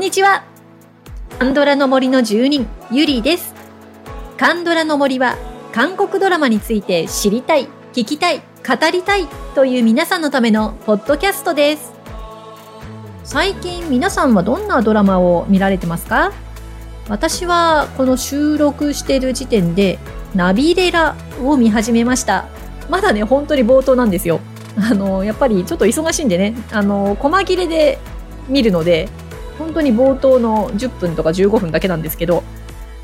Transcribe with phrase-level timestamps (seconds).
[0.00, 0.44] こんにちは。
[1.38, 3.52] カンドラの森の住人ゆりです。
[4.38, 5.36] カンドラの森は
[5.74, 11.92] 韓国ドラマについて知りたい聞きたい語りたいという皆さんのためのポッドキャストです。
[13.24, 16.32] 最近皆さんはどんなドラマを見られてますか？
[17.10, 19.98] 私はこの収録している時点で
[20.34, 22.48] ナビレラを見始めました。
[22.88, 24.40] まだね本当に冒頭なんですよ。
[24.78, 26.54] あのやっぱりちょっと忙しいんでね。
[26.72, 27.98] あの細切れで
[28.48, 29.10] 見るので
[29.60, 32.42] 本当に冒頭の10分とか15分だけなんですけど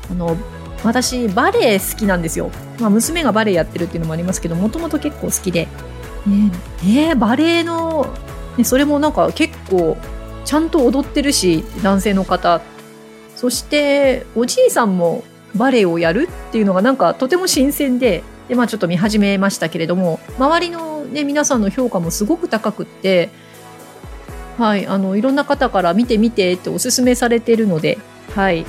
[0.09, 0.35] あの
[0.83, 5.67] 私バレエ好きなんですよ、まあ、娘がバレエやってるっていうのもありますけどもともと結構好きで。
[6.25, 6.51] ね
[6.85, 8.13] えバレエの、
[8.57, 9.95] ね、それもなんか結構
[10.43, 12.61] ちゃんと踊ってるし男性の方。
[13.37, 15.23] そしておじいさんも
[15.55, 23.29] バレエをやるっていうのがなんかとても新鮮でで、まあ、ちょっと見始めましたけれども周りの、ね、皆さんの評価もすごく高くって、
[24.57, 27.97] はい、あのいろんな方から見て見てっておすすめされているので、
[28.35, 28.65] はい、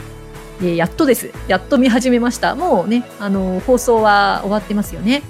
[0.60, 1.30] でやっとです。
[1.48, 2.54] やっと見始めました。
[2.54, 5.22] もうねあの放送は終わってますよね。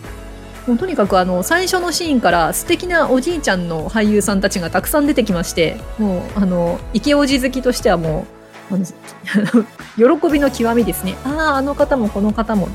[0.66, 8.26] もうとにかくあの最初のシーンから素敵なおじいちゃんの俳優さんたちがたくさん出てきましてもうあの池おじ好きとしてはも
[8.70, 11.14] うあの 喜びの極みですね。
[11.24, 12.68] あああの方もこの方も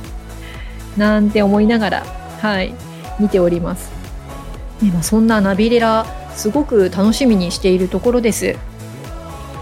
[0.97, 2.05] なんて思いながら
[2.41, 2.73] はい
[3.19, 3.91] 見ております、
[4.81, 8.55] ねまあ、そんなナビレラすごく楽しみにしているところです。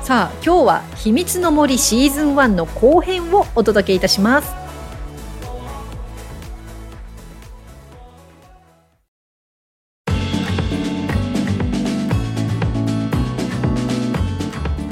[0.03, 4.61] さあ今日は「秘密の森シーズン1」の後編をお届けいたします。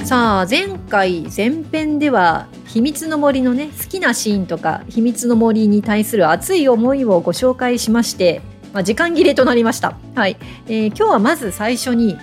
[0.06, 8.42] さあ前回前編では秘密の森のね好きなシーンとか秘密の森に対する熱い思いをご紹介しまして、
[8.74, 10.38] まあ、時間切れとなりました、はい。
[10.68, 12.18] えー、今日はまず最初に、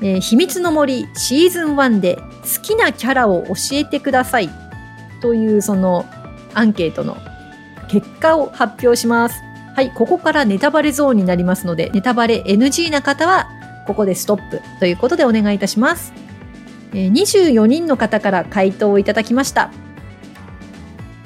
[0.00, 4.50] えー、秘密の森シーズン1で好きなキャラを教えてください。
[5.20, 6.06] というその
[6.54, 7.16] アンケートの
[7.88, 9.40] 結果を発表します。
[9.74, 9.90] はい。
[9.92, 13.48] ここからネタバレゾーンになりますのでネタバレ NG な方は
[13.86, 14.60] ここでストップ。
[14.80, 16.12] ということでお願いいたします。
[16.92, 19.70] 24人の方から回答をいただきました。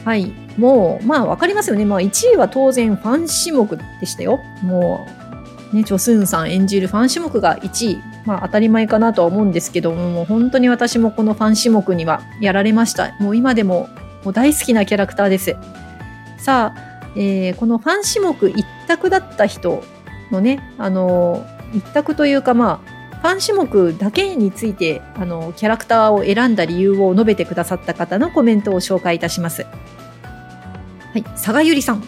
[0.04, 0.32] はい。
[0.58, 1.84] もう、まあ、わかりますよね。
[1.84, 4.40] まあ、1位は当然ファン種目でしたよ。
[4.62, 5.06] も
[5.72, 7.98] う、ね、チョスンさん演じるファン種目が1位。
[8.24, 13.16] まあ、当たり前かなとは思うんですけども、もう本当に私もこのファン種目にはやられました。
[13.18, 13.88] もう今でも
[14.24, 15.56] もう大好きなキャラクターです。
[16.38, 19.82] さあ、えー、このファン種目一択だった人
[20.30, 22.91] のね、あのー、一択というかまあ、
[23.22, 29.62] ファン種目だけについてあのキャラクターを選んだ理由を述べてくださった方のコメントを紹介いたします。
[29.62, 29.68] は
[31.14, 32.02] い、佐賀ゆりさん。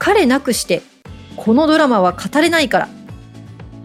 [0.00, 0.82] 彼なくして
[1.36, 2.88] このドラマは語れないから。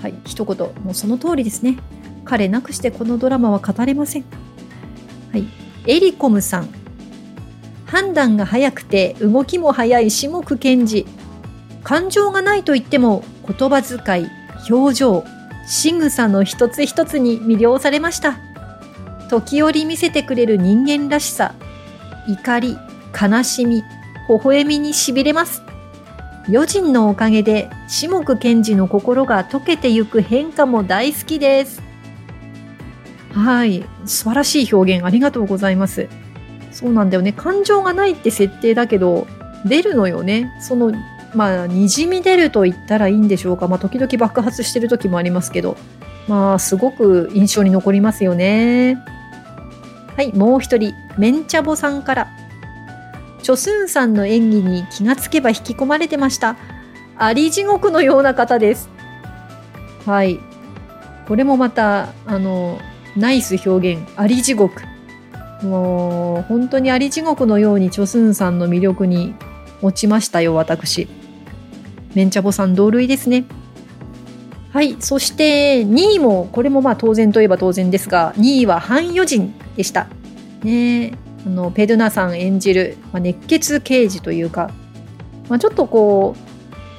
[0.01, 1.77] はい、一言、もうその通りですね。
[2.25, 4.25] 彼なくしてこのドラマは語れません。
[5.31, 5.45] はい、
[5.85, 6.69] エリコムさん。
[7.85, 11.05] 判断が早くて動きも早い下久賢治。
[11.83, 14.27] 感情がないと言っても言葉遣い、
[14.71, 15.23] 表情、
[15.69, 18.39] 仕草の一つ一つに魅了されました。
[19.29, 21.53] 時折見せてくれる人間らしさ。
[22.27, 22.75] 怒り
[23.19, 23.83] 悲しみ
[24.27, 25.61] 微笑みにしびれます。
[26.47, 31.83] 余人のおかげで下久賢治の心が溶けてゆく変化も大好きです。
[33.35, 33.85] はい。
[34.05, 36.09] 素晴らしい表現ありがとうございます。
[36.71, 37.31] そうなんだよね。
[37.31, 39.27] 感情がないって設定だけど
[39.65, 40.51] 出るのよね。
[40.61, 40.91] その
[41.35, 43.67] まあ、にじみ出ると言ったらいいんでしょうか。
[43.67, 45.77] まあ、時々爆発してる時もありますけど、
[46.27, 48.97] まあ、すごく印象に残りますよね。
[50.15, 52.27] はい、もう一人、メンチャボさんから。
[53.41, 56.57] チョスンさんの演技に気がつけば引き込まれてました。
[57.17, 58.89] あり地獄のような方です。
[60.05, 60.39] はい。
[61.27, 62.79] これもまた、あの、
[63.15, 64.83] ナイス表現、あり地獄。
[65.63, 69.35] もう、本当にあり地獄のようにチョスンさんの魅力に
[69.81, 71.07] 落ちましたよ、私。
[72.15, 73.45] メンチャボさん同類ですね。
[74.71, 74.97] はい。
[74.99, 80.07] そして2位も、これもまあ当然といえば当然ですが、2位はハン・ヨジンでした。
[80.63, 81.13] ね
[81.45, 84.71] あの、ペドゥナさん演じる、まあ、熱血刑事というか、
[85.47, 86.35] まあ、ちょっとこ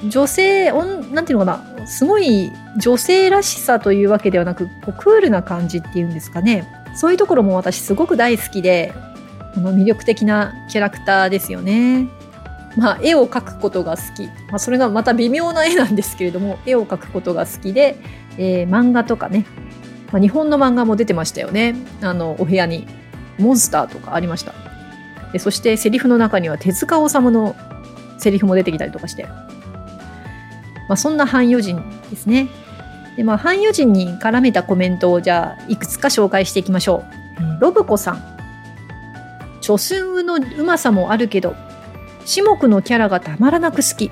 [0.03, 6.67] う、女性、なんていうのかな、すごい女性らしさというわけではなく、こうクールな感じっていうんですかね。
[6.95, 8.93] そういうところも私すごく大好きで、
[9.55, 12.07] あの魅力的なキャラクターですよね。
[12.77, 17.97] まあ、絵を描くことが好き、まあ、それがまた微妙な絵なんですけれども絵を描くことが好きで、
[18.37, 19.45] えー、漫画とかね、
[20.11, 21.75] まあ、日本の漫画も出てましたよね。
[22.01, 22.87] あのお部屋に。
[23.39, 24.53] モンスターとかありました。
[25.33, 27.55] でそしてセリフの中には手塚治虫の
[28.17, 29.33] セリフも出てきたりとかして、ま
[30.89, 32.49] あ、そんな汎用人ですね。
[33.17, 37.03] でまあ、汎用人に絡めたコメントをじゃあいくつか紹介していきましょ
[37.59, 37.61] う。
[37.61, 38.37] ロブコさん。
[39.59, 41.55] チョスンウのうまさもあるけど、
[42.25, 44.11] シモクのキャラがたまらなく好き。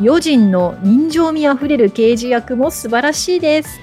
[0.00, 3.80] 余人の人情味あふれる刑事役も素晴らしいです。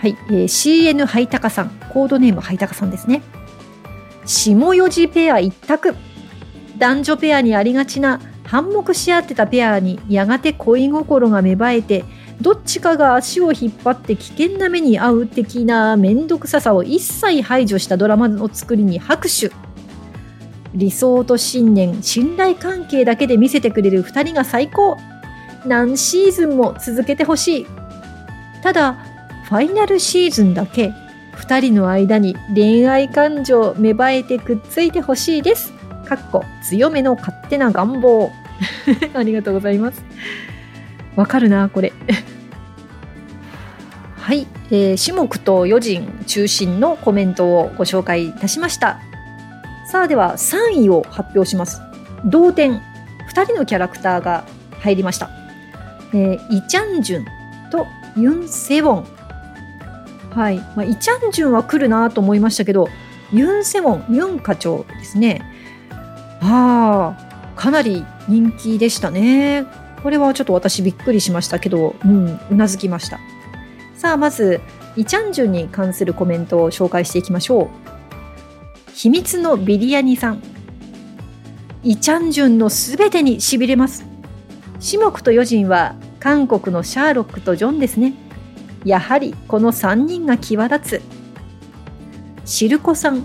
[0.00, 3.22] はい、えー、CN ハイタカさん、コードネームハイタカさんですね。
[4.24, 5.94] 下四字ペア一択。
[6.78, 12.04] 男女ペアにありがちな反目し合ってたペアにやがて恋心が芽生えて
[12.40, 19.52] どっちかが足を引っ張って危険な目に遭う的な面倒くささを一切排除したドラマの作りに拍手
[20.74, 24.96] 理想と信念信頼関係だけで見せてくれる2人が最高。
[25.66, 27.66] 何シーズンも続けてほしい。
[28.62, 28.94] ただ
[29.44, 30.92] ファイナルシーズンだけ
[31.36, 35.72] 2人の間に恋愛感情芽生えてくっついてほしいです。
[36.06, 38.30] かっこ強めの勝手な願望。
[39.14, 40.04] ありがとうございます。
[41.16, 41.92] わかるなこれ。
[44.30, 49.00] はい、えー、種目と余人中心のコメントをご紹介いたしました
[49.90, 51.82] さあでは3位を発表します。
[52.24, 52.80] 同点。
[53.34, 54.44] 2人のキャラクターが
[54.78, 55.30] 入りました、
[56.12, 57.26] えー、イチャンジュン
[57.70, 59.06] とユン・セウォン。
[60.30, 62.88] はい、まあ、イチャンジュンは来るなと思いましたけど
[63.32, 65.42] ユン・セウォンユン課長ですね。
[66.40, 69.66] ああかなり人気でしたね。
[70.04, 73.18] これはちょっと私びっくりしましたけど、うん、うなずきました。
[73.96, 74.60] さあまず
[74.96, 77.99] イチャンジュンに関するコメントを紹介していきましょう。
[79.02, 80.42] 秘密のビリヤニさん。
[81.82, 84.04] イチャンジュンのすべてにしびれます。
[84.78, 88.12] シモクとヨジンは韓国のシャーロックとジョンですね。
[88.84, 91.02] やはりこの3人が際立つ。
[92.44, 93.24] シルコさん。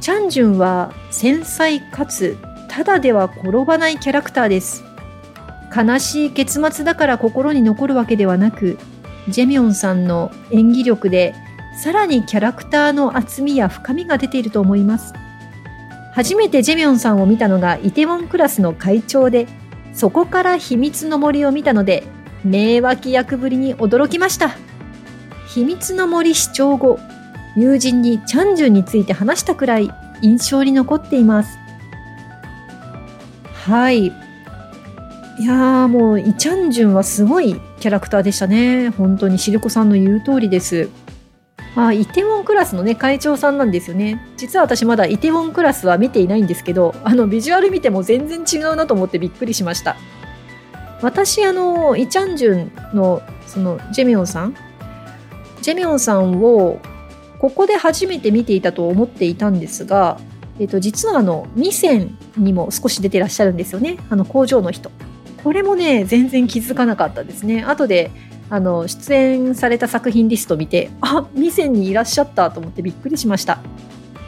[0.00, 2.38] チャンジュンは繊細かつ
[2.70, 4.82] ただでは転ばないキャラクターです。
[5.76, 8.78] 悲しい結末だから心に残るわけではなく
[9.28, 11.34] ジェミョンさんの演技力で
[11.80, 15.14] さらにキャラクターの厚みや深みが出ていると思います。
[16.12, 19.46] 初めてジェミョンさんを見たのがイテウォンクラスの会長で
[19.92, 22.02] そこから秘密の森を見たので
[22.44, 24.56] 名脇役ぶりに驚きました。
[25.46, 26.98] 秘密の森視聴後
[27.56, 29.88] 友人にチャンジュンについて話したくらい
[30.20, 31.58] 印象に残っています。
[33.52, 34.06] はい。
[34.06, 34.12] い
[35.44, 38.90] やーもうイチャンジュンはすごいキャラクターでしたね。
[38.90, 40.88] 本当にしるこさんの言う通りです。
[41.80, 44.26] あイテウォンクラスのね会長さんなんですよね。
[44.36, 49.96] 実は私まだイテウォンクラスは見ていないんですけどあのビジュアル見ても全然違うなと思ってびっくりしました。
[51.02, 54.56] 私あのイチャンジュンのそのジェミョンさん？
[55.62, 56.80] ジェミョンさんを
[57.38, 60.18] ここで初めて見ていたと思っていたんですが、
[60.58, 63.98] えー、と実はあのミセンにも少し出てらっしゃるんですよね。
[64.10, 64.90] あの工場の人。
[65.44, 67.62] これもね全然気づかなかったですね。
[67.62, 68.10] 後で
[68.50, 73.58] あの出演された作品リスト見てあミセンにいらっしゃったと思ってびっくりしました。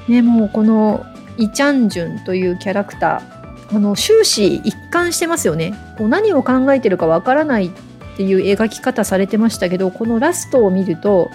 [0.09, 1.05] ねもうこの
[1.39, 5.73] イ・チャンジュンというキャラクターあの終始一貫してますよね。
[5.97, 7.71] こう何を考えてるかわからないっ
[8.17, 11.31] ていう描き方されてましたけどこのラストを見ると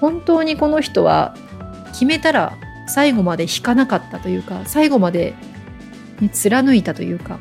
[0.00, 1.34] 本当にこの人は
[1.92, 5.34] 決めたら最後まで引かなかったというか最後まで、
[6.20, 7.38] ね、貫いたというか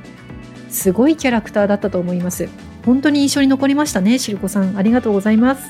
[0.69, 2.48] すごいキャラクターだったと思います。
[2.89, 4.75] 本当に印象に残りましたねしるこさん。
[4.75, 5.69] ありがとうございます。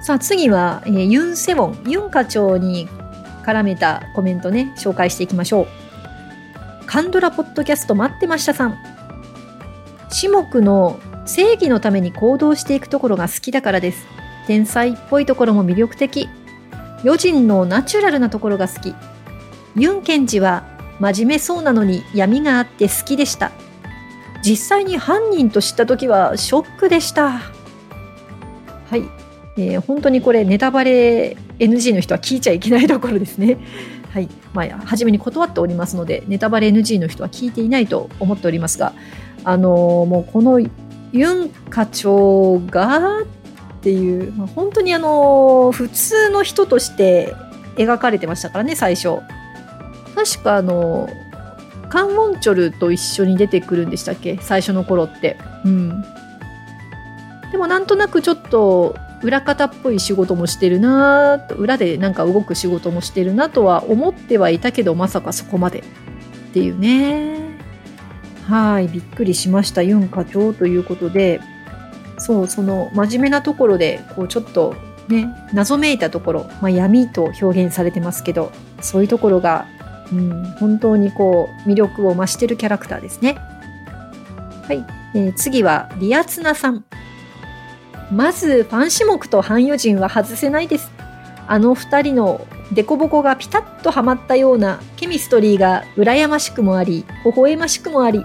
[0.00, 1.90] さあ次は、えー、ユン・セウォン。
[1.90, 2.88] ユン課長に
[3.44, 5.66] 絡めたコメントね紹介していきましょう。
[6.86, 8.78] カンドラポッドキャスト待ってましたさん。
[10.16, 14.06] 種目の正義のために行動していくところが好きだからです。
[14.46, 16.28] 天才っぽいところも魅力的。
[17.02, 18.94] 余人のナチュラルなところが好き。
[19.74, 20.62] ユンケンジは
[21.00, 23.50] 真面目そうなのに闇があって好きでした。
[24.42, 27.40] 実際に犯人と知った時はショックでした。
[28.90, 29.04] はい、
[29.56, 33.58] えー、本当にこれネタバレ NG の人は聞いちゃいけないところですね。
[34.12, 34.28] はい。
[34.52, 38.92] まあ、初めに断っておりますのでネタバレ NG の人は聞いていないと思っておりますが
[39.44, 40.68] あのー、もうこのユ
[41.44, 43.24] ン課長がっ
[43.80, 47.34] ていう、まあ、本当にあのー、普通の人として
[47.76, 49.20] 描かれてましたからね最初。
[50.14, 51.08] 確かあの
[51.92, 54.38] カン・ウォンチョルと一緒に出てくるんでしたっけ？
[54.40, 55.36] 最初の頃って。
[55.66, 56.02] うん。
[57.50, 65.80] でもなんとなくちょっと裏方っぽい仕事もしてるなと裏でなんか動く仕事もしてるなとは思ってはいたけどまさかそこまで。
[65.80, 65.82] っ
[66.54, 67.58] ていうね。
[68.48, 68.88] はい。
[68.88, 69.82] びっくりしました。
[69.82, 71.42] ユン課長ということで。
[72.18, 74.76] そうその真面目なところでこうちょっと
[75.08, 79.66] ね謎めいたところ、まあ、闇と表現されてますけどそういうところが
[80.12, 83.34] うん、本当にこう魅力を増してるキャラクターですね。
[83.34, 86.84] はい、えー、次はリアツナさん。
[88.12, 90.90] まずファン種目と半余人は外せないです。
[91.48, 98.24] あの2人のデコボコがピタッとはまったようなケミストリーが羨ましくもあり微笑ましくもあり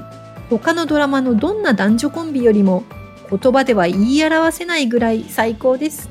[0.49, 2.83] 他のドラマのどんな男女コンビよりも
[3.29, 6.09] 言葉では言い表せないぐらい最高です。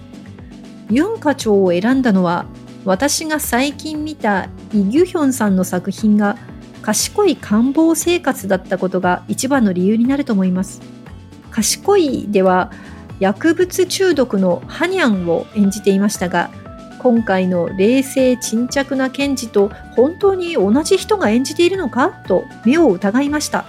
[0.91, 2.47] ユン課長を選んだのは
[2.87, 6.39] 私が最近見たイ・ギュヒョンさんの作品が
[6.83, 10.81] 賢い官房生活だったことが一番の理由になると思います。
[11.51, 12.71] 賢いでは
[13.19, 16.51] 薬物中毒のハニャンを演じていましたが
[17.01, 23.65] 今回の冷静沈着な検事と本当に同じ人が演じているのかと目を疑いました。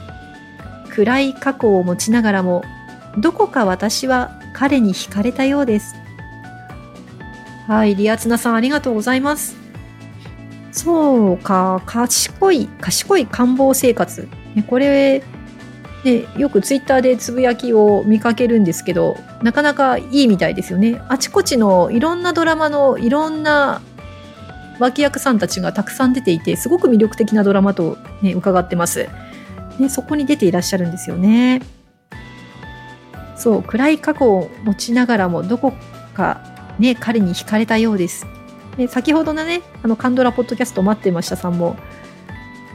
[0.93, 2.63] 暗い過去を持ちながらも
[3.17, 5.95] どこか私は彼に惹かれたようです。
[7.67, 9.57] はいリアツナさんありがとうございます。
[10.71, 14.29] そうか賢い賢い官房生活。
[14.69, 15.21] これ
[16.05, 21.01] ね、よくツイッターでつぶやきを見かけるんですけどなかなかいいみたいですよね。
[21.09, 23.81] あちこちのいろんなドラマのいろんな
[24.79, 29.09] 脇役さんたちがたくさん出ていてすごく魅力的なドラマと、ね、伺ってます、
[29.77, 31.61] ね、そこに出ていらっしゃるんですよね。
[33.35, 35.73] そう暗い過去を持ちながらもどこ
[36.13, 38.27] かね彼に惹かれたようです
[38.77, 41.75] で先ほどのねあのカンドラポッドキャスト待ってましたさんも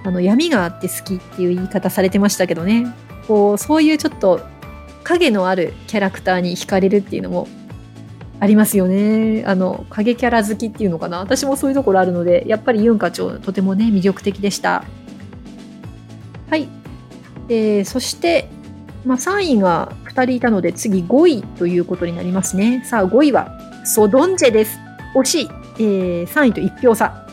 [0.04, 2.92] あの闇があって好きっていう言い方されてましたけどね
[3.28, 4.40] こうそういうちょっと
[5.04, 7.48] 影のあるキャラクターに惹かれるっていうのも
[8.40, 9.44] ありますよね。
[9.46, 14.84] あの影キャラ好きっていうのかな私もそういうところあるのでやっぱりユン課長とてもね魅力的でした。
[16.50, 16.68] はい、
[17.48, 18.48] えー、そして、
[19.04, 22.82] まあ、3位が2人いたので次5位ということになりますね。
[22.84, 24.78] さあ5位はソドンジェです。
[25.14, 27.26] 惜しい、えー、3位と1票差。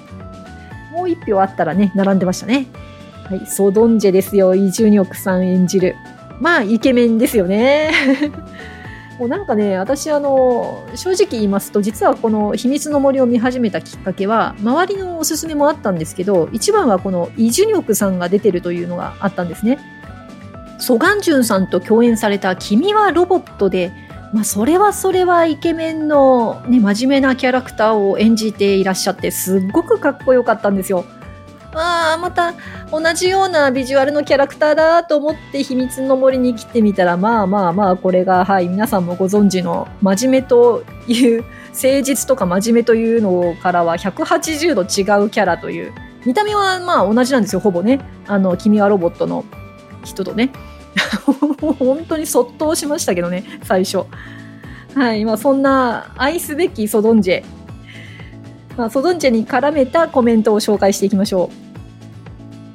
[0.92, 2.68] もう1票あったらね並んでましたね。
[3.30, 5.96] はい、ソドンジェですよ、イ・ジュニョクさん演じる。
[6.40, 7.92] まあ、イケメンですよね。
[9.20, 19.78] もうなんかね、私、あの、正直言いますと、実はこの秘密の森を見始めたきっかけは、周りのおすすめもあったんですけど、一番はこのイ・ジュニョクさんが出てるというのがあったんですね。
[20.80, 23.92] ソガンジュンさんと共演された君はロボットで、
[24.34, 31.06] まあ、それはそれはイケメンの、ね、真面目なキャラクターを演じていらっしゃって、すっごくかっこよかったんですよ。
[31.74, 32.56] ああまた
[32.92, 45.94] 同じようなビジュアルのキャラクターだと思って秘密の森に来てみたらまあまあまあこれがはい皆さんもご存知の真面目という誠実とか真面目というのからは180度違うキャラという。
[46.26, 48.02] 見た目はまあ同じなんですよほぼね。
[48.28, 49.46] あの君はロボットの
[50.04, 50.52] 人とね。
[51.80, 54.06] 本当にそっとしましたけどね最初
[54.96, 57.44] はいまあそんな愛すべきソドンジェ
[58.80, 61.50] まあ、ソドンチェに絡めたコメントを紹介していきましょ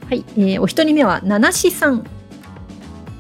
[0.05, 0.07] う。
[0.11, 2.05] はい、えー、お一人目は七志さん。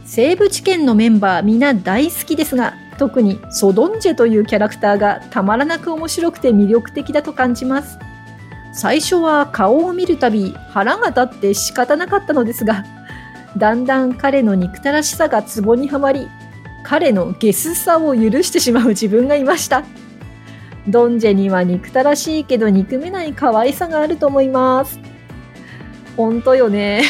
[0.04, 7.98] 西部地検のメンバーみんな大好きですが、特にソドンジェというキャラクターがたまらなく面白くて魅力的だと感じます。
[8.74, 12.84] 最初は顔を見るたび腹が立って仕方なかったのですが、
[13.56, 16.28] だんだん彼の憎たらしさがツボにはまり、
[16.82, 19.84] 彼のゲスさを許してしまう自分がいました。
[20.86, 24.98] ドンジェには憎たらしいけど憎めない可愛さがあると思います。
[26.16, 27.02] 本当よね。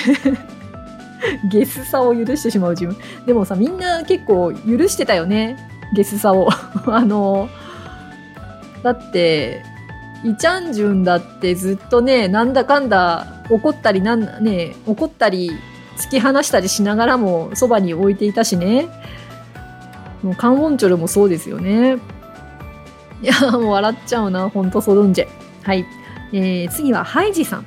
[1.50, 2.96] ゲスさを許してしまう自分。
[3.26, 5.56] でもさ、みんな結構許してたよね。
[5.94, 6.48] ゲスさを。
[6.86, 7.48] あの、
[8.82, 9.62] だって、
[10.24, 15.52] イチャンジュンだってずっとね、なんだかんだ怒ったりなん、ね、怒ったり
[15.96, 18.88] 突き放したりしながらもそばに置いていたしね。
[20.22, 21.98] もうカンウォンチョルもそうですよね。
[23.22, 25.28] いや、もう笑っちゃうな、ほんとソドンジェ。
[25.62, 25.84] はい。
[26.32, 27.66] えー、次はハイジさん。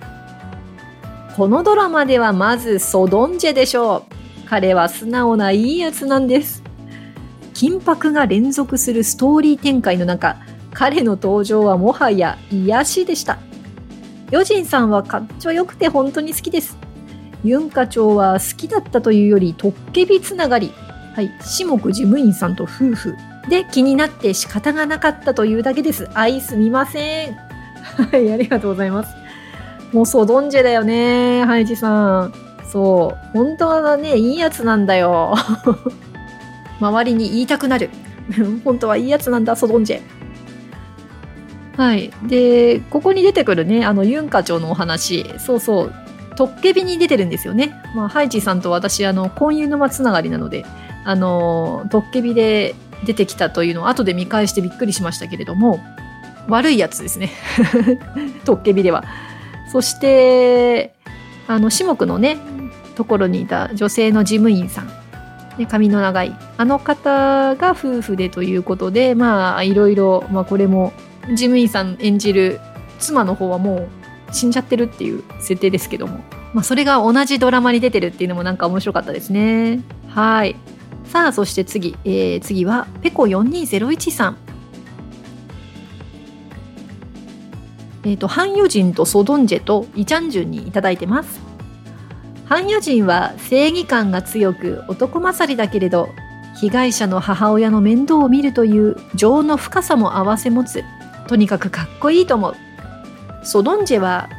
[1.35, 4.49] このドラマではまずソドンジェでしょう。
[4.49, 6.63] 彼は素直ないいやつなんです。
[7.53, 10.37] 緊迫が連続するストーリー展開の中、
[10.73, 13.39] 彼の登場はもはや癒しでした。
[14.31, 16.77] ヨジンさんはかっちょよくて本当に好きです。
[17.47, 20.73] ユン課長は好きだったというより、トッケビつながり。
[21.15, 23.15] はい、志木事務員さんと夫婦
[23.49, 26.07] で気になって仕方がなかったというだけです。
[26.13, 27.35] 愛すみません。
[28.11, 29.15] はい、ありがとうございます。
[29.93, 32.33] もうソドンジェだよね、ハイジさん。
[32.71, 33.27] そう。
[33.33, 35.33] 本当はね、いいやつなんだよ。
[36.79, 37.89] 周りに言いたくなる。
[38.63, 40.01] 本当はいいやつなんだ、ソドンジェ。
[41.77, 42.11] はい。
[42.27, 45.25] で、ここに出てくるね、あの、ユン課長のお話。
[45.39, 45.93] そうそう。
[46.37, 47.81] トッケビに出てるんですよね。
[47.95, 50.65] まあ、ハイジさんと私、あの、婚姻沼つながりなので、
[51.03, 52.75] あの、トッケビで
[53.05, 55.79] 出てきたというのを後で見返してびっくりしましたけれども
[56.47, 57.29] 悪いやつですね。
[58.45, 59.03] トッケビでは。
[59.71, 60.93] そして
[61.47, 62.37] あの志木のね
[62.95, 64.89] ところにいた女性の事務員さん、
[65.69, 70.93] 髪の長いあの方が夫婦でということでまあいろいろ、まあ、これも
[71.29, 72.61] 事務員さん演じる
[72.97, 73.87] 妻の方はもう
[74.31, 76.19] 死んじゃってるっていう設定ですけども、
[76.53, 79.81] まあ、それが同じドラマに出てるっていうのもなんか面白かったですね。
[80.09, 80.55] はい。
[81.05, 84.37] さあそして次、えー、次はペコ4201さん。
[88.03, 91.39] えっ、ー、とハンヨジンとソドンジェとイチャンジュンにいただいてます。
[92.45, 96.09] ハンヨジンは正義感が強く男勝りだけれど
[96.55, 100.83] 被害者の母親の面倒を見るという情の深さも併せ持つ
[101.27, 102.55] とにかくかっこいいと思う。
[103.47, 104.29] ソドンジェは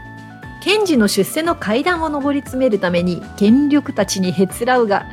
[0.61, 5.07] 検事の出世の階段を上り詰めるために権力たちにへつらうが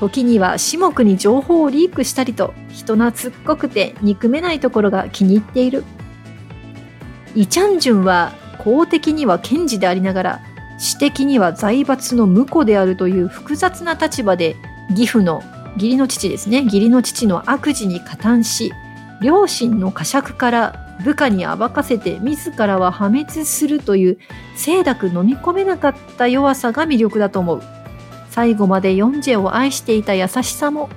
[0.00, 5.84] 時には至目に情報をリークしたりと人懐っこくて憎めないところが気に入っている。
[7.36, 10.40] イチャンジュンは公的には検事でありながら
[10.78, 14.56] 私的には財閥の婿であるという複雑な立場で
[14.90, 15.42] 義父の
[15.76, 16.64] 義理の父ですね。
[16.64, 18.72] 義理の父の悪事に加担し
[19.22, 24.18] 両親の呵責から部下に暴かせて自らは破滅するという
[24.56, 27.62] 清濁飲み込めなかった弱さが魅力だと思う。
[28.30, 30.88] 最後までヨンジェを愛していた優しさも。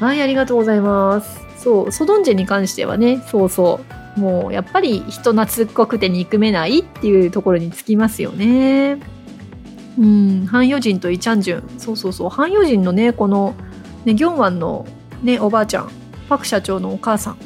[0.00, 1.40] はいありがとうございます。
[1.58, 3.80] そうソドンジェに関してはねそうそ
[4.16, 4.20] う。
[4.20, 8.98] もうやっぱり人懐っこくて憎めないっていうところにつきますよね。
[9.98, 11.78] うんハンヨジンとイチャンジュン。
[11.78, 12.30] そうそうそう。
[12.30, 13.54] ハンヨジンのねこの
[14.04, 14.86] ねギョンワンの
[15.22, 15.90] ねおばあちゃん
[16.28, 17.38] パク社長のお母さん。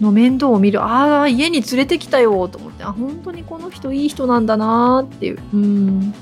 [0.00, 0.82] の面倒を見る。
[0.82, 2.84] ああ家に連れてきたよと思って。
[2.84, 5.38] あ本当にこの人いい人なんだなっていう。
[5.52, 6.14] うん。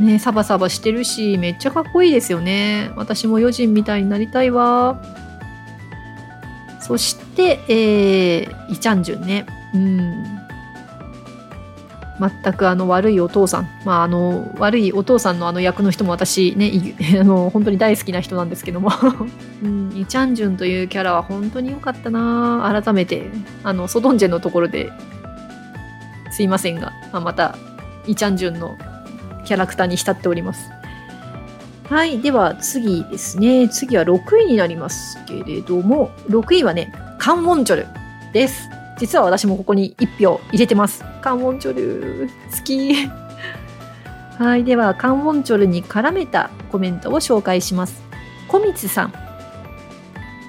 [0.00, 2.90] ねサバサバしてるしめっちゃかっこいいですよね。
[2.96, 5.02] 私も余人みたいになりたいわ
[6.80, 9.46] そしてえー、イチャンジュンね。
[9.74, 10.39] うん。
[12.20, 16.70] 全くあの悪いお父さん、まあ、あの悪いお父さんのあの役の人も私ね
[17.18, 18.90] あの本当に大好きな人なんですけども。
[19.62, 22.82] うん、イ・チャンジュンというキャラは本当に良かったな。
[22.82, 23.30] 改めて
[23.64, 24.92] あのソドンジェのところで
[26.30, 27.56] すいませんが、まあ、また
[28.06, 28.76] イ・チャンジュンの
[29.44, 30.70] キャラクターに浸っております。
[31.88, 33.68] はいでは次ですね。
[33.68, 37.86] 次は6位になりますけれども6位はねカン・ウォンチョル
[38.32, 38.68] です
[39.00, 41.02] 実は私もここに1票入れてます。
[41.22, 43.08] カンウォンチョル、好き。
[44.38, 44.64] はい。
[44.64, 48.02] では、カンウォンチョルに絡めたコメントを紹介します。
[48.46, 49.12] 小光さん。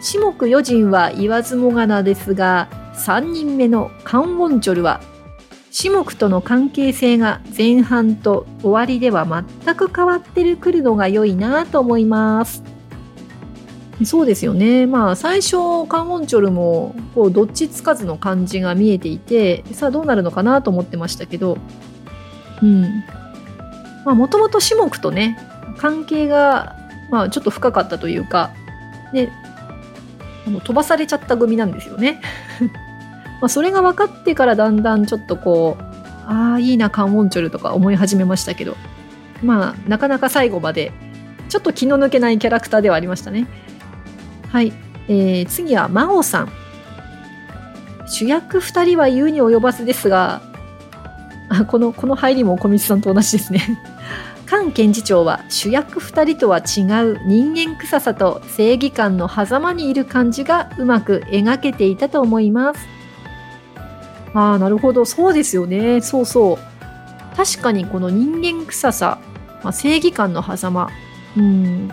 [0.02, 5.00] 四目余人は言わずもがなですが、3人目のカンウォンチョルは、
[5.72, 9.26] 四目との関係性が前半と終わりでは
[9.64, 12.71] 全く変わってくるのが良いなと思います。
[14.06, 14.86] そうですよね。
[14.88, 15.52] まあ最初
[15.88, 21.58] カンウォンチョルもこうどっちつかずの感じが見えていてさあどうなるのかなと思ってましたけど
[22.62, 23.04] うん
[24.06, 25.38] まあもともと種目とね
[25.78, 26.76] 関係が
[27.10, 28.52] まあちょっと深かったというか
[29.14, 29.30] で
[30.48, 32.22] あの飛ばされちゃった組なんですよね。
[33.42, 35.84] まあそれが分かってからだんだんちょっとこう
[36.28, 38.78] ああいいなカンウォンチョルとか思い始めましたけど
[39.44, 40.92] まあなかなか最後まで
[41.50, 43.48] ちょっと気の抜けないキャラクターではありましたね。
[44.52, 44.74] はい、
[45.08, 46.52] えー、次は真央さん。
[48.08, 50.42] 主役2人は言うに及ばずですが
[51.48, 53.80] あこのこの入りも小道さんと同じですね。
[54.48, 62.80] 菅検事長は主役2人とは違う人間臭さと正義感の狭間にいる感じがうまく描けていたと思います。
[64.34, 65.06] ああなるほど。
[65.06, 66.02] そうですよね。
[66.02, 67.36] そうそう。
[67.36, 69.20] 確かにこの人間臭さ、
[69.64, 70.90] まあ、正義感の狭間。
[71.38, 71.92] うん。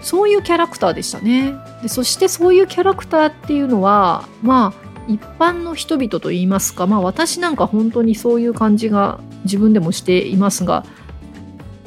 [0.00, 1.54] そういうキャラクターでしたね。
[1.82, 10.84] でそしてそういうキャラクターっていうのはまあ一般の人々といいますかまあ私なんか本当にそういう感じが自分でもしていますが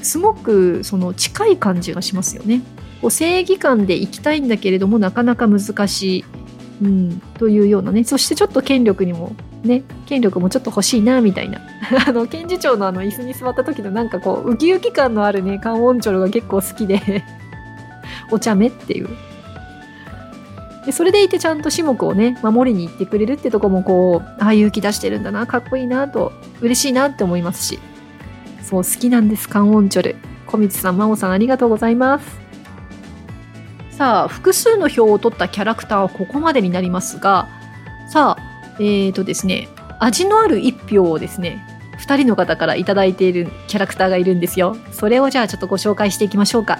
[0.01, 2.61] すごくその近い感じがしますよね。
[3.01, 6.25] こう正義感で生きたいんだけれどもなかなか難しい、
[6.83, 8.03] うん、というようなね。
[8.03, 11.61] そしてちょっと権力にもね権力もちょっと欲しいなみたいな。
[12.07, 17.23] あの検事長のあの椅子に座った時のなんかこうウキウキ感のあるねカンオンチョルが結構好きで。
[18.31, 19.09] お茶目っていう。
[20.85, 27.79] でそれでいてちゃんと種目をね守りに行ってくれるってとこもこうああ勇気出してるんだなかっこいいなと嬉しいなって思いますし。
[28.63, 30.15] そう好きなんですカンウォンチョル
[30.47, 32.39] 小光さん真央さんありがとうございます。
[33.91, 37.49] さあ複数の票を取ったキャラクターはここまでになりますが
[38.09, 39.67] さあえーとですね
[39.99, 41.63] 味のある1票をですね
[41.99, 44.75] 2人の方から頂いているキャラクターがいるんですよ。
[44.91, 46.79] それをじゃあちょっとご紹介していきましょうか。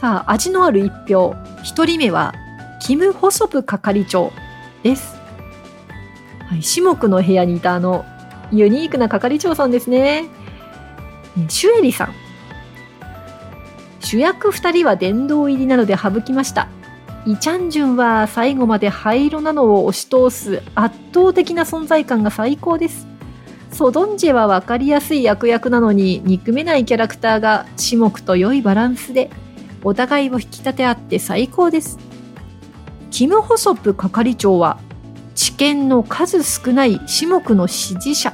[0.00, 1.34] さあ、味のある一票。
[1.64, 2.32] 一人目は、
[2.80, 4.32] キム・ホソプ係長
[4.84, 5.16] です。
[6.48, 8.04] はい、シモクの部屋にいたあの、
[8.52, 10.26] ユニークな係長さんですね。
[11.48, 12.14] シュエリさん。
[14.00, 16.68] 主役2人は殿堂入りなので省きました
[17.26, 23.06] イ・チャンジュンは最後まで灰色なのを押し通す圧倒的な存在感が最高です
[23.70, 29.30] ソドンジェは分かりやすい役役なのに憎めないキャラクターが至目と良いバランスで
[29.84, 31.98] お互いを引き立て合って最高です。
[33.10, 34.78] キム・ホソプ係長は
[35.34, 38.32] 知見の数少ない至目の支持者。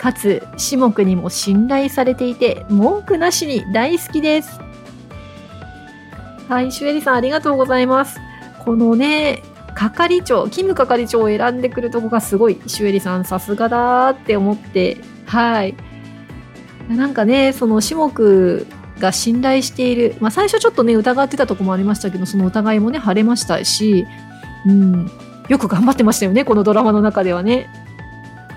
[0.00, 4.58] かつ至目にも信頼されていて文句なしに大好きです。
[6.48, 8.20] はいシュエリさんありがとうございます。
[8.64, 9.42] このね
[9.74, 15.76] 係長キム係長を選んでくるとこがすごいシュエリさんさすがだって思ってはい。
[16.88, 18.66] なんかねその至目
[19.02, 24.06] が信頼している、まあ、最初ちょっとね疑ってたとこもありましたけどその疑いもね晴れましたし、
[24.64, 25.10] うん、
[25.48, 27.68] よく頑張ってましたよねこのドラマの中ではね。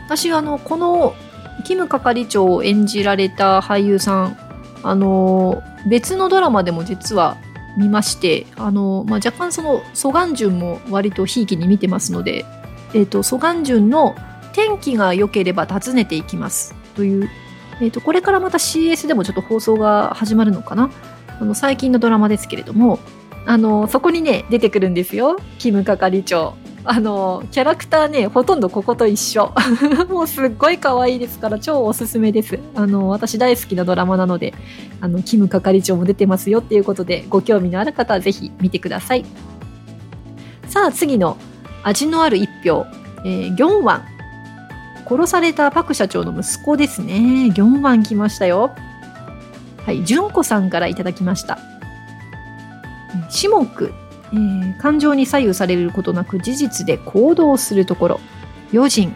[0.05, 1.15] 私あのこの
[1.63, 4.37] キム係長を演じられた俳優さん
[4.83, 7.37] あの別のドラマでも実は
[7.75, 12.45] 見ましてあの、まあ、若干そのソガンジュンも割とひいきに見てますので、
[12.93, 14.15] えーと、ソガンジュンの
[14.53, 17.29] 「天気が良ければ訪ねていきます」という、
[17.81, 20.89] えーと、これからまた CS でもちょっと放送が始まるのかな？
[21.39, 22.99] あの最近のドラマですけれども
[23.45, 25.37] あのそこにね出てくるんですよ。
[25.59, 26.55] キム係長。
[26.87, 29.51] あのキャラクターねほとんどここと一緒。
[30.09, 32.59] もうすっごい可愛いですから超おすすめです。
[32.75, 34.53] あの私大好きなドラマなので
[35.01, 36.59] あのキム係長も出てますよ。
[36.59, 39.25] っていうことでご興味のある方はぜひ見てください。
[40.67, 41.37] さあ次の
[41.83, 42.85] 味のある一票、
[43.25, 44.14] えー、ギョンワン。
[45.07, 47.49] 殺されたパク社長の息子ですね。
[47.51, 48.75] ギョンワン来ましたよ。
[49.85, 51.59] はい純子さんからいただきました。
[53.29, 53.93] シモク。
[54.33, 58.19] えー、感情に左右されることなく事実で行動するところ。
[58.73, 59.13] 余人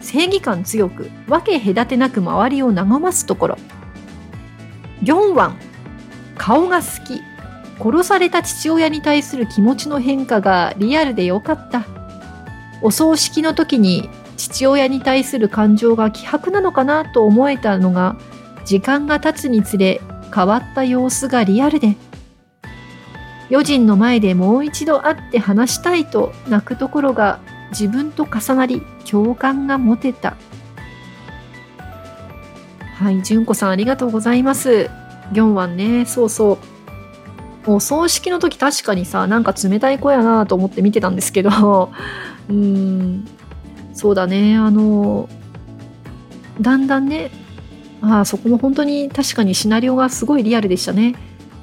[0.00, 3.58] 正義感強く分け隔てなく周りを和ますところ。
[5.02, 5.58] ギョンワン。
[6.36, 7.20] 顔が好き。
[7.78, 11.84] 殺された父親に対する気持ちの変化がリアルでよかった。
[12.82, 18.16] お葬式の時に父親に対する感情が希薄なのかなと思えたのが
[18.64, 20.00] 時間が経つにつれ
[20.34, 21.96] 変わった様子がリアルで。
[23.48, 27.38] 余人の前でもう一度会って話したいと泣くところが
[27.70, 30.36] 自分と重なり共感が持てた。
[32.96, 34.90] はい純子さんありがとうございます。
[35.32, 36.06] ギョンワンね。
[36.06, 36.58] そうそ
[37.66, 37.70] う。
[37.70, 41.92] お葬式の時確かにさなんか冷たい子やなと思って見てたんですけど。
[42.48, 43.24] うん。
[43.96, 44.56] そうだね。
[44.56, 45.26] あの
[46.60, 47.30] だんだんね
[48.02, 51.14] ああそこも本当に確かにシナリオがすごいリアルでしたね。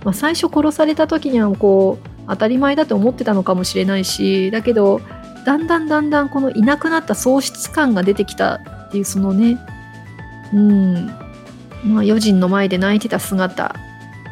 [0.03, 4.99] まあ、最初殺された時にはこう当たり前だと思ってたのかもしれないしだけど
[5.45, 9.57] だんだんだんだんこのいなくなった喪失感が出てきたっていうそのね
[10.53, 11.07] うん。
[11.85, 13.75] まあ余人の前で泣いてた姿。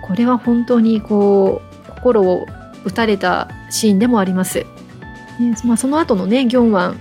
[0.03, 2.47] これは本当にこう心を
[2.83, 4.65] 打たれたシーンでもあります。
[5.39, 6.99] ねまあ、その後のねギョンワン、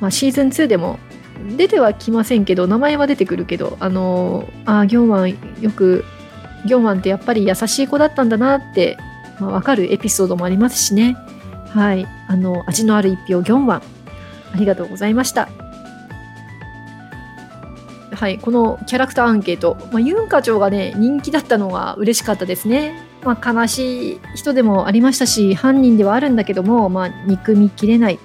[0.00, 0.98] まあ、シーズン2でも
[1.56, 5.30] 出てはきませんけど名前は出てくるけどあのあギョンワン
[5.60, 6.04] よく
[6.66, 8.96] ギョンワンってやっぱり優しい子だったんだなって、
[9.40, 11.16] まあ、分かるエピソードもありますしね。
[11.68, 12.06] はい。
[12.28, 13.82] あの、味のある一票、ギョンワン。
[14.52, 15.48] ありがとうございました。
[18.10, 23.00] はい、このキャラクターアンケート、まあ、ユン課長がね、人気だったのは嬉しかったですね。
[23.22, 28.18] まあ、悲しい人でもありましたし、犯人ではあるんだけども、まあ、憎みきれない。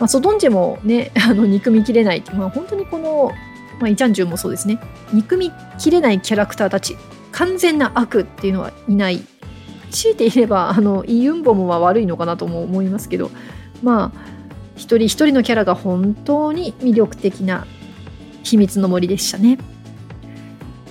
[0.00, 2.24] まあ、ソドンジェもね、 あの憎みきれない。
[2.34, 3.30] まあ、本当にこの、
[3.78, 4.80] まあ、イチャンジュもそうですね。
[5.12, 6.96] 憎みきれないキャラクターたち。
[7.32, 9.20] 完全な悪っていうのはいない
[9.90, 13.30] 強いて言えばあのイ・ユンボムは悪いのかなとも思いますけど
[13.82, 14.30] まあ
[14.76, 17.66] 一人一人のキャラが本当に魅力的な
[18.42, 19.58] 秘密の森でしたね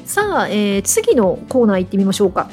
[0.05, 2.49] さあ、えー、次のコーナー行ってみましょうか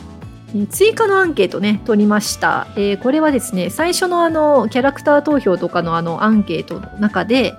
[0.67, 7.53] 追加のアンケートね取りました、えー、これはですね最初のあのキャラクター投票とかのあのアンケートの中で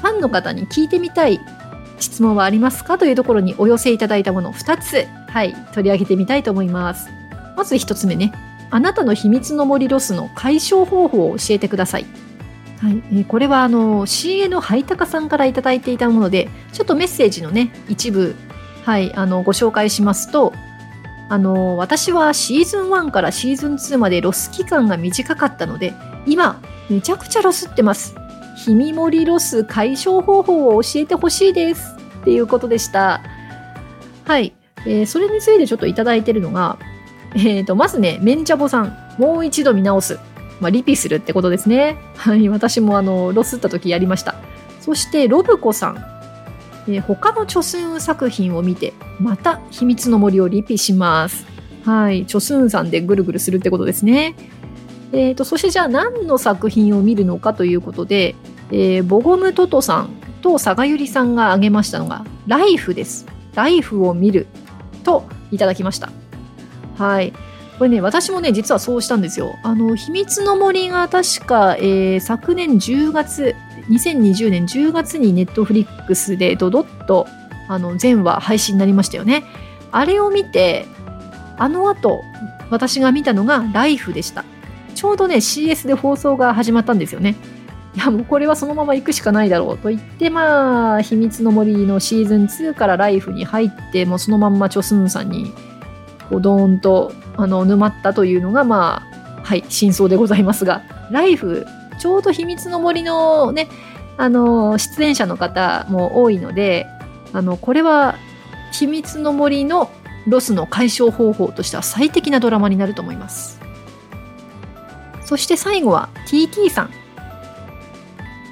[0.00, 1.40] ファンの方に聞いてみたい
[1.98, 7.08] 質問はありますかというところにお寄せいただいたもの2つはい、取り上げてみたいと思います。
[7.56, 8.32] まず1つ目ね。
[8.70, 12.06] あなたの秘密の森ロスの解消方法を教えてください。
[12.80, 18.34] はい、えー、これはあの CA のハイタカさんから頂いていたもので、ちょっとメッセージのね、一部、
[18.84, 20.52] はい、あのご紹介しますと、
[21.30, 25.94] あの私はシーズン1からシーズン2までロス期間が短かったので、
[26.26, 28.16] 今、めちゃくちゃロスってます。
[28.56, 31.94] ひみもりロス解消方法を教えてほしいです。
[32.22, 33.22] っていうことでした。
[34.24, 34.52] はい。
[34.84, 36.80] えー、それについてちょっといただいてるのが、
[37.36, 40.18] えーと、まずね、メンチャボさん、もう一度見直す。
[40.60, 41.96] まあ、リピするってことですね。
[42.16, 44.34] はい、私もあの、ロスった時やりました。
[44.80, 46.19] そして、ロブコさん、
[46.86, 51.46] えー、他のチョスン作品を見て、また秘密の森をリピします。
[51.84, 54.34] はい、チョスンさんでぐるぐるするってことですね。
[55.12, 58.36] えーと、そしてじゃあ何の作品を見るのかということで、
[58.70, 63.26] えー、ボゴムトトさんと佐賀ゆりさんが挙げましたのが「ライフ」です。
[63.54, 64.46] ライフを見る
[65.02, 66.10] といただきました。
[66.96, 67.32] はい。
[67.78, 69.54] これね、私もね、実はそうしたんですよ。
[69.62, 73.56] あの、秘密の森が確か、えー、昨年10月、
[73.90, 77.26] 2020年10月にネットフリックスでドドッと、
[77.68, 79.44] あの、全話配信になりましたよね。
[79.92, 80.86] あれを見て、
[81.58, 82.22] あの後、
[82.70, 84.44] 私が見たのがライフでした。
[84.94, 87.36] ちょうどね、CS で放送が始まったんですよね。
[87.94, 95.52] いや、もうこれはそのまま行くしかないだろうと言って、まあ、秘密の森のシーズン2からライフに入って、もうそのまんまチョスンさんに、
[96.28, 99.02] こう、ドーンとあの沼ったというのがま
[99.40, 101.66] あはい真相でございますがライフ
[102.00, 103.68] ちょうど秘密の森のね
[104.16, 106.86] あの出演者の方も多いので
[107.32, 108.16] あのこれは
[108.72, 109.90] 秘密の森の
[110.26, 113.60] ロスの解消方法としては最適なドラマになると思います。
[115.22, 116.90] そして最後は TT さん。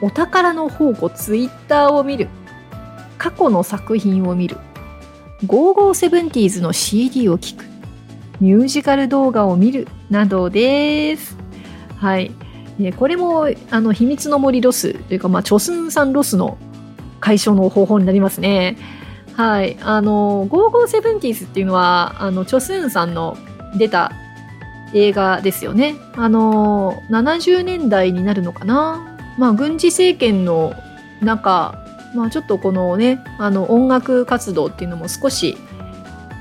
[0.01, 2.29] お宝の宝庫ツイッターを見る。
[3.19, 4.57] 過去の作品を見る。
[5.45, 7.65] 5570s の CD を聴く。
[8.41, 11.37] ミュージカル動画を見るなどです。
[11.97, 12.31] はい。
[12.97, 16.59] これも、あの、秘密の森ロスというか、まあ、チョスンさんロスの
[17.21, 18.77] 解消の方法になりますね。
[19.35, 19.77] はい。
[19.83, 23.37] あの、5570s っていうのは、あの、チョスンさんの
[23.77, 24.13] 出た
[24.95, 25.97] 映画ですよね。
[26.15, 29.17] あの、70年代になるのかな。
[29.39, 30.75] まあ、軍事政権の
[31.21, 35.57] 中、まあ、ちょっとこのね、あの、音楽活動っていうのも少し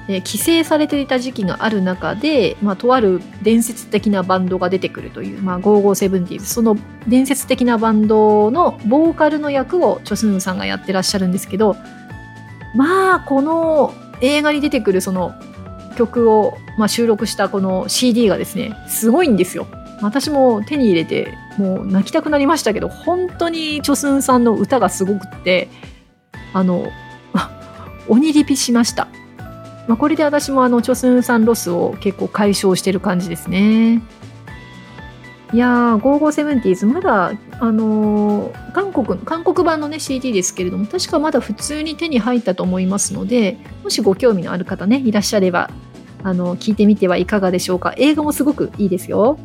[0.08, 11.76] えー、規制されていた時期がある中で、まあ、とある伝説的なバンドが出てくるという、まあ、5570その伝説的なバンドのボーカルの役をチョスンさんがやってらっしゃるんですけど
[12.76, 15.34] まあこの映画に出てくるその
[15.98, 19.68] 曲を、まあ、収録したこの CD がですねすごいんですよ。
[20.00, 25.70] 私も手に入れてもう泣きたくなりましたけど本当にチョスンさんの歌がすごくって
[26.54, 26.92] あの
[28.08, 29.08] 鬼リピしました
[29.88, 34.02] まあ、これで私もあのチョスンさんロスを結構解消してる感じですね。
[35.54, 45.70] いやー、5570s まだ、あのー、韓国、韓国版のね CD ですけれども、確かまだ普通に手に入ったと思いますので、もしご興味のある方ね、いらっしゃれば、
[46.22, 47.94] あの、聞いてみてはいかがでしょうか。
[47.96, 49.40] 映画もすごくいいですよ。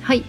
[0.00, 0.24] はい。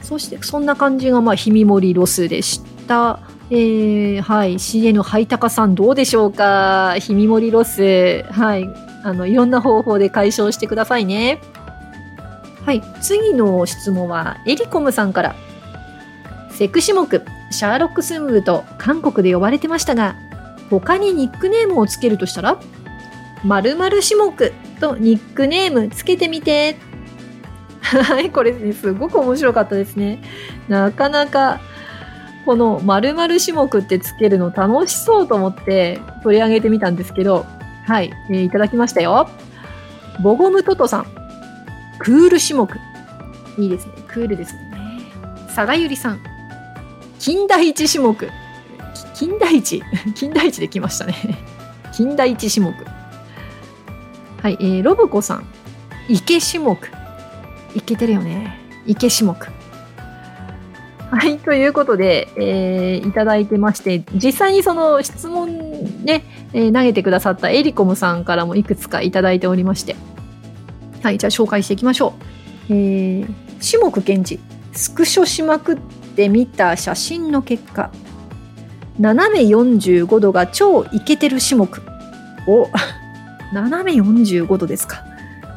[0.00, 2.75] そして、そんな感じが、まあ、ひみもりロスでした。
[2.86, 6.96] たえー、はい、CN ハイタカさんどうでしょうか？
[6.98, 8.24] ひみもりロス。
[8.30, 8.68] はい、
[9.04, 11.40] あの、いろんな方法で解消してくださいね。
[12.64, 15.36] はい、次の質問は、エリコムさんから。
[16.50, 17.06] セクシ目、
[17.52, 20.16] シャーロックスンブと韓国で呼ばれてましたが、
[20.68, 22.58] 他にニックネームをつけるとしたら、
[23.44, 26.76] 〇〇種目とニックネームつけてみて。
[27.80, 30.20] はい、これね、すごく面白かったですね。
[30.66, 31.60] なかなか、
[32.46, 37.44] この〇〇種目ってつけるの楽しそうと思って取り上げてみたんですけど、
[37.84, 39.28] はい、えー、いただきましたよ。
[40.22, 41.06] ボゴムトトさん。
[41.98, 42.70] クール種目。
[43.58, 43.94] いいですね。
[44.06, 44.62] クールですね。
[45.48, 46.20] 佐賀ゆりさん。
[47.18, 48.30] 金田一種目。
[49.14, 49.82] 金田一？
[50.14, 51.14] 金田一できましたね。
[51.92, 52.72] 金田一種目。
[54.40, 55.46] はい、えー、ロブコさん。
[56.08, 56.78] 池種目。
[57.74, 58.60] いけてるよね。
[58.86, 59.55] 池種目。
[61.10, 69.94] はい、ということで、えー、いただいてまして、実際にその質問ね、えー、投げてくださったエリコムさんからもいくつかいただいておりまして、
[71.02, 72.14] はい、じゃあ紹介していきましょ
[72.68, 72.72] う。
[72.72, 73.26] えー、
[73.60, 74.40] 種目検知、
[74.76, 75.76] スクショしまくっ
[76.16, 77.90] てみた写真の結果、
[78.98, 81.82] 斜め45度が超イケてる種目。
[82.48, 82.68] お、
[83.54, 85.04] 斜め45度ですか。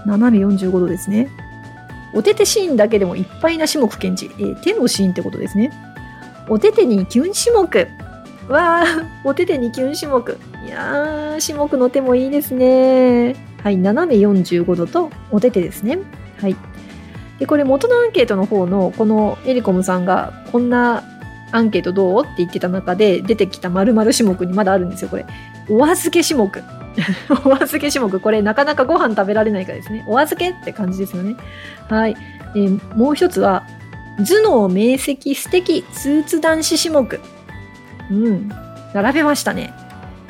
[0.06, 1.28] 斜め45度ですね。
[2.14, 5.72] お手手シーンだけでもいっぱいな種目検知、えー、手のシーンってことですね。
[6.48, 7.88] お手手にキュン種目。
[8.52, 10.38] わー、お手手にキュン種目。
[10.66, 13.36] いやー、種目の手もいいですね。
[13.64, 16.00] はい、斜め45度とお手手ですね。
[16.42, 16.56] はい。
[17.38, 21.04] で、これ元のアンケートの方の、このエリコムさんが、こんな
[21.52, 25.26] アンケートどうって言ってた中で出てきた〇〇種目にまだあるんですよ、これ。
[25.70, 26.64] お預け種目。
[27.46, 30.04] お預け種目、これなかなかご飯食べられないからですね。
[30.08, 31.36] お預けって感じですよね。
[31.88, 32.16] はい。
[32.56, 33.66] えー、もう一つは、
[34.18, 37.20] 頭脳明晰素敵スーツ男子種目。
[38.12, 38.50] うん。
[38.94, 39.74] 並べましたね。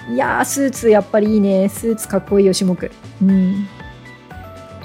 [0.10, 1.70] いやー、スーツやっぱりいいね。
[1.70, 2.92] スーツかっこいいよ、種目。
[3.22, 3.68] うん。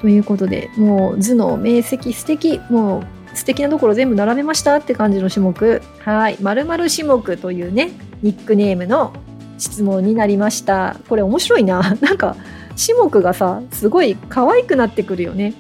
[0.01, 2.61] ということで、もう頭脳明晰素敵。
[2.71, 3.01] も
[3.33, 5.83] う素敵なところ全部並べましたって感じの種目。
[6.01, 6.37] はい。
[6.41, 7.91] 〇〇種目というね、
[8.23, 9.13] ニックネームの
[9.59, 10.97] 質問になりました。
[11.09, 11.97] これ面白いな。
[12.01, 12.37] なんか、
[12.77, 15.55] 種目がさすごい可愛くなってくるよね。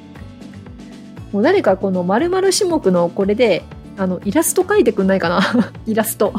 [1.32, 3.64] もう誰かこの〇〇種目のこれで
[3.96, 5.40] あのイラスト描いてくんないかな。
[5.86, 6.32] イラスト。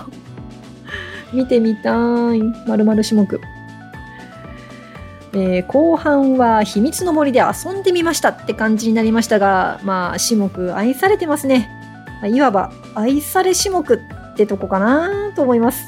[1.34, 1.92] 見てみた
[2.34, 2.42] い。
[2.68, 3.42] 〇〇種目。
[5.34, 11.70] えー、後半は秘密の森で遊んでみましたって感じになりましたがまあ種目愛されてますね。
[12.26, 15.88] いわば愛され種目ってとこかなと思います。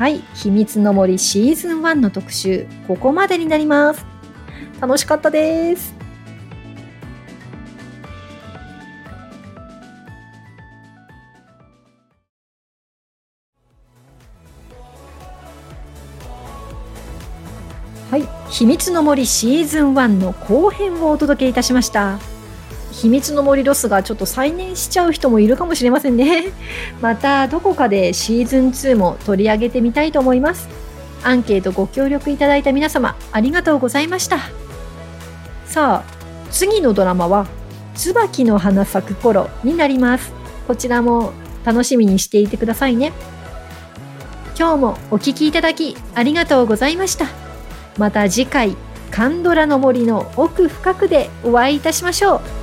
[0.00, 0.20] はい。
[0.32, 4.06] 秘密の森シーズン1の特集ここまでになります。
[4.80, 5.94] 楽しかったです。
[18.10, 22.18] はい、秘密の森シーズン1の後編をお届けいたしました。
[23.00, 26.52] 秘密の森ロスがちょっと再燃しちゃう人もいるかもしれませんね。
[27.00, 30.68] またどこかでシーズン2も取り上げてみたいと思います。
[31.22, 34.38] アンケートご協力いただいた皆様ありがとうございました。
[35.64, 36.12] さあ、
[36.50, 37.46] 次のドラマは
[37.94, 40.30] 椿の花咲く頃になります。
[40.68, 41.32] こちらも
[41.64, 43.12] 楽しみにしていてくださいね。
[44.58, 47.24] 今日もお聴きいただきありがとうございました。
[47.96, 48.76] また次回
[49.10, 52.59] カンドラの森の奥深くでお会いいたしましょう。